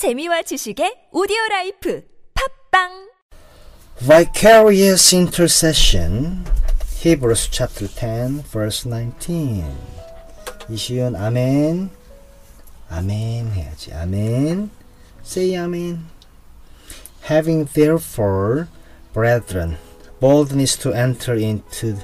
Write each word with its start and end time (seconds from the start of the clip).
재미와 0.00 0.40
지식의 0.48 1.10
오디오 1.12 1.36
라이프 1.50 2.02
팝빵 2.72 3.10
Vicarious 3.98 5.14
intercession. 5.14 6.42
Hebrews 7.04 7.50
chapter 7.50 7.86
10 7.86 8.44
verse 8.50 8.88
19. 8.88 9.62
이시연 10.70 11.16
아멘. 11.16 11.90
아멘 12.88 13.50
해야지. 13.52 13.92
아멘. 13.92 14.70
Say 15.22 15.54
amen. 15.54 16.06
Having 17.28 17.68
therefore, 17.74 18.68
brethren, 19.12 19.76
boldness 20.18 20.78
to 20.78 20.94
enter 20.94 21.36
into 21.36 22.00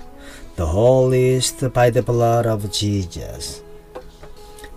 the 0.57 0.67
holiest 0.67 1.73
by 1.73 1.89
the 1.89 2.03
blood 2.03 2.45
of 2.45 2.71
Jesus. 2.71 3.63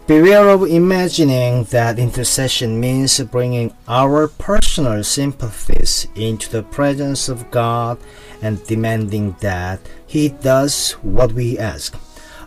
Beware 0.10 0.50
of 0.50 0.64
imagining 0.64 1.66
that 1.66 2.00
intercession 2.00 2.80
means 2.80 3.20
bringing 3.20 3.76
our 3.88 4.28
personal 4.28 5.04
sympathies 5.04 6.08
into 6.16 6.50
the 6.50 6.64
presence 6.64 7.30
of 7.30 7.52
God 7.52 8.00
and 8.42 8.66
demanding 8.66 9.36
that 9.42 9.80
He 10.08 10.30
does 10.30 10.94
what 11.04 11.34
we 11.34 11.60
ask. 11.60 11.96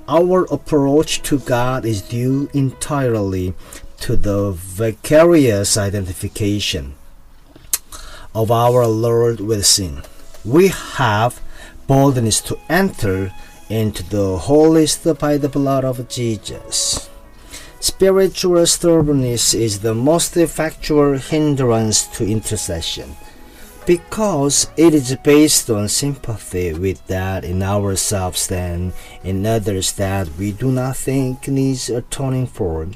Our 0.08 0.42
approach 0.46 1.22
to 1.22 1.38
God 1.38 1.84
is 1.84 2.02
due 2.02 2.50
entirely 2.52 3.54
to 4.00 4.16
the 4.16 4.50
vicarious 4.50 5.76
identification 5.76 6.96
of 8.34 8.50
our 8.50 8.88
Lord 8.88 9.38
with 9.38 9.64
sin. 9.66 10.02
We 10.44 10.66
have 10.98 11.40
boldness 11.86 12.40
to 12.40 12.58
enter 12.68 13.32
into 13.68 14.02
the 14.02 14.38
holiest 14.50 15.06
by 15.20 15.36
the 15.36 15.48
blood 15.48 15.84
of 15.84 16.08
Jesus. 16.08 17.08
Spiritual 17.82 18.64
stubbornness 18.64 19.54
is 19.54 19.80
the 19.80 19.92
most 19.92 20.36
effectual 20.36 21.18
hindrance 21.18 22.06
to 22.16 22.24
intercession 22.24 23.16
because 23.84 24.70
it 24.76 24.94
is 24.94 25.16
based 25.24 25.68
on 25.68 25.88
sympathy 25.88 26.72
with 26.72 27.04
that 27.08 27.42
in 27.44 27.60
ourselves 27.60 28.52
and 28.52 28.92
in 29.24 29.44
others 29.44 29.94
that 29.94 30.28
we 30.38 30.52
do 30.52 30.70
not 30.70 30.96
think 30.96 31.48
needs 31.48 31.90
atoning 31.90 32.46
for. 32.46 32.86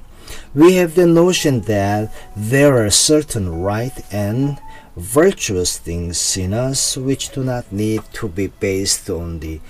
We 0.55 0.75
have 0.77 0.95
the 0.95 1.09
notion 1.09 1.63
that 1.63 2.15
there 2.37 2.87
are 2.87 2.91
certain 2.91 3.61
right 3.61 3.99
and 4.13 4.57
virtuous 4.97 5.79
things 5.79 6.37
in 6.37 6.55
us 6.55 6.97
which 6.97 7.33
do 7.33 7.43
not 7.43 7.73
need 7.73 8.03
to 8.13 8.29
be 8.29 8.47
based 8.47 9.11
on 9.11 9.41
the 9.41 9.61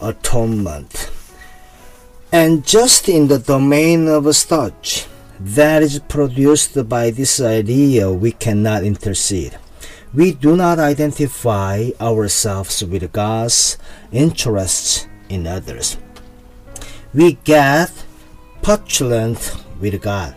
atonement. 0.00 1.10
And 2.32 2.64
just 2.64 3.08
in 3.08 3.26
the 3.26 3.40
domain 3.40 4.06
of 4.06 4.24
such 4.36 5.06
that 5.40 5.82
is 5.82 5.98
produced 5.98 6.88
by 6.88 7.10
this 7.10 7.40
idea, 7.40 8.10
we 8.12 8.30
cannot 8.30 8.84
intercede. 8.84 9.58
We 10.14 10.32
do 10.32 10.56
not 10.56 10.78
identify 10.78 11.90
ourselves 12.00 12.84
with 12.84 13.10
God's 13.10 13.78
interests 14.12 15.08
in 15.28 15.46
others. 15.46 15.96
We 17.12 17.32
get 17.42 17.90
petulant 18.62 19.56
with 19.80 20.00
God. 20.00 20.36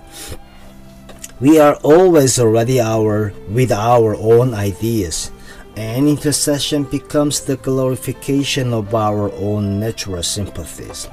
We 1.39 1.59
are 1.59 1.75
always 1.83 2.39
already 2.39 2.79
our 2.79 3.33
with 3.49 3.71
our 3.71 4.15
own 4.15 4.55
ideas, 4.55 5.29
and 5.75 6.07
intercession 6.07 6.85
becomes 6.85 7.41
the 7.41 7.57
glorification 7.57 8.73
of 8.73 8.95
our 8.95 9.31
own 9.33 9.79
natural 9.79 10.23
sympathies. 10.23 11.07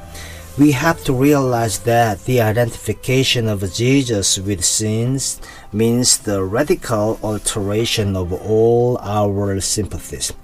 We 0.61 0.73
have 0.73 1.03
to 1.05 1.15
realize 1.15 1.79
that 1.89 2.27
the 2.27 2.43
identification 2.43 3.49
of 3.49 3.73
Jesus 3.73 4.39
with 4.39 4.63
sins 4.63 5.41
means 5.73 6.19
the 6.19 6.45
radical 6.45 7.19
alteration 7.23 8.15
of 8.15 8.31
all 8.31 8.99
our 8.99 9.59
sympathies. 9.63 10.35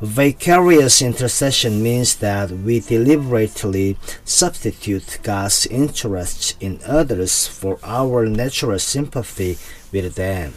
Vicarious 0.00 1.02
intercession 1.02 1.82
means 1.82 2.16
that 2.16 2.50
we 2.50 2.80
deliberately 2.80 3.98
substitute 4.24 5.18
God's 5.22 5.66
interests 5.66 6.56
in 6.60 6.80
others 6.86 7.46
for 7.46 7.78
our 7.82 8.24
natural 8.24 8.78
sympathy 8.78 9.58
with 9.92 10.14
them. 10.14 10.54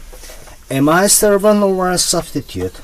Am 0.70 0.88
I 0.88 1.06
servant 1.08 1.62
or 1.62 1.90
a 1.90 1.98
substitute? 1.98 2.80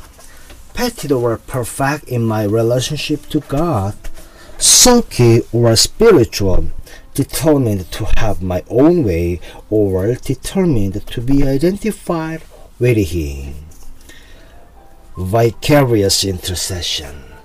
Petty 0.75 1.10
or 1.10 1.38
perfect 1.38 2.04
in 2.06 2.22
my 2.22 2.44
relationship 2.44 3.25
to 3.31 3.41
God? 3.41 3.94
Sulky 4.58 5.42
or 5.52 5.74
spiritual, 5.76 6.69
determined 7.14 7.91
to 7.92 8.06
have 8.16 8.42
my 8.42 8.62
own 8.69 9.04
way 9.04 9.41
or 9.70 10.14
determined 10.14 11.06
to 11.06 11.20
be 11.20 11.46
identified 11.46 12.42
with 12.78 12.96
Him. 12.96 13.54
Vicarious 15.16 16.24
intercession. 16.24 17.38